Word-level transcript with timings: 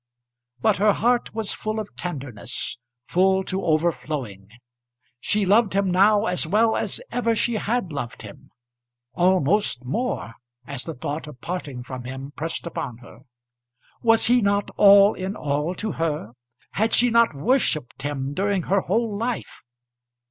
But 0.61 0.77
her 0.77 0.93
heart 0.93 1.35
was 1.35 1.51
full 1.53 1.79
of 1.79 1.95
tenderness, 1.95 2.79
full 3.05 3.43
to 3.43 3.63
overflowing. 3.63 4.49
She 5.19 5.45
loved 5.45 5.73
him 5.75 5.91
now 5.91 6.25
as 6.25 6.47
well 6.47 6.75
as 6.75 6.99
ever 7.11 7.35
she 7.35 7.53
had 7.57 7.93
loved 7.93 8.23
him: 8.23 8.49
almost 9.13 9.85
more 9.85 10.33
as 10.65 10.85
the 10.85 10.95
thought 10.95 11.27
of 11.27 11.39
parting 11.39 11.83
from 11.83 12.05
him 12.05 12.31
pressed 12.31 12.65
upon 12.65 12.97
her! 12.97 13.19
Was 14.01 14.25
he 14.25 14.41
not 14.41 14.71
all 14.75 15.13
in 15.13 15.35
all 15.35 15.75
to 15.75 15.91
her? 15.91 16.31
Had 16.71 16.93
she 16.93 17.11
not 17.11 17.35
worshipped 17.35 18.01
him 18.01 18.33
during 18.33 18.63
her 18.63 18.81
whole 18.81 19.15
life? 19.15 19.61